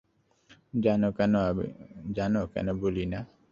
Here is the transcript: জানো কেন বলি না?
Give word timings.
জানো 2.15 2.41
কেন 2.49 2.67
বলি 2.81 3.03
না? 3.05 3.19